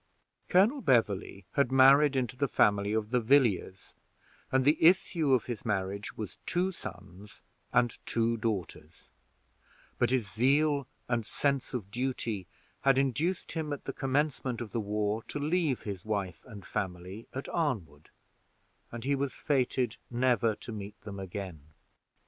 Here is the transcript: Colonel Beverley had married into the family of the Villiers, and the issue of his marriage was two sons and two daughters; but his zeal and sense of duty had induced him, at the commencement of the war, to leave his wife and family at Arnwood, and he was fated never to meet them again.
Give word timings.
Colonel 0.49 0.81
Beverley 0.81 1.45
had 1.51 1.71
married 1.71 2.15
into 2.15 2.35
the 2.35 2.47
family 2.47 2.91
of 2.91 3.11
the 3.11 3.19
Villiers, 3.19 3.93
and 4.51 4.65
the 4.65 4.81
issue 4.83 5.31
of 5.31 5.45
his 5.45 5.63
marriage 5.63 6.17
was 6.17 6.39
two 6.47 6.71
sons 6.71 7.43
and 7.71 7.99
two 8.07 8.35
daughters; 8.37 9.09
but 9.99 10.09
his 10.09 10.27
zeal 10.31 10.87
and 11.07 11.23
sense 11.23 11.75
of 11.75 11.91
duty 11.91 12.47
had 12.81 12.97
induced 12.97 13.51
him, 13.51 13.71
at 13.71 13.85
the 13.85 13.93
commencement 13.93 14.59
of 14.59 14.71
the 14.71 14.79
war, 14.81 15.21
to 15.27 15.37
leave 15.37 15.83
his 15.83 16.03
wife 16.03 16.43
and 16.47 16.65
family 16.65 17.27
at 17.35 17.47
Arnwood, 17.49 18.09
and 18.91 19.03
he 19.03 19.13
was 19.13 19.35
fated 19.35 19.97
never 20.09 20.55
to 20.55 20.71
meet 20.71 20.99
them 21.01 21.19
again. 21.19 21.61